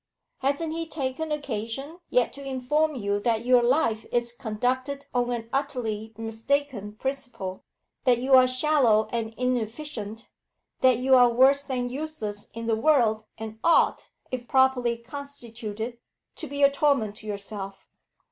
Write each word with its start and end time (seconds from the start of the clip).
Hasn't 0.39 0.73
he 0.73 0.87
taken 0.87 1.31
occasion 1.31 1.99
yet 2.09 2.33
to 2.33 2.43
inform 2.43 2.95
you 2.95 3.19
that 3.19 3.45
your 3.45 3.61
life 3.61 4.03
is 4.11 4.31
conducted 4.31 5.05
on 5.13 5.29
an 5.31 5.47
utterly 5.53 6.11
mistaken 6.17 6.93
principle, 6.95 7.63
that 8.05 8.17
you 8.17 8.33
are 8.33 8.47
shallow 8.47 9.07
and 9.11 9.31
inefficient, 9.37 10.27
that 10.79 10.97
you 10.97 11.13
are 11.13 11.29
worse 11.29 11.61
than 11.61 11.87
useless 11.87 12.49
in 12.55 12.65
the 12.65 12.75
world, 12.75 13.25
and 13.37 13.59
ought, 13.63 14.09
if 14.31 14.47
properly 14.47 14.97
constituted, 14.97 15.99
to 16.35 16.47
be 16.47 16.63
a 16.63 16.71
torment 16.71 17.17
to 17.17 17.27
yourself? 17.27 17.87